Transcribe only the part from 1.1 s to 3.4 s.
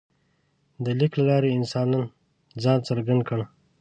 له لارې انسان ځان څرګند کړ.